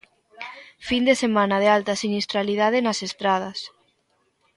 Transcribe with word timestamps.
Fin 0.87 1.03
de 1.09 1.15
semana 1.23 1.55
de 1.63 1.67
alta 1.77 1.93
sinistralidade 2.03 2.79
nas 2.85 2.99
estradas. 3.07 3.59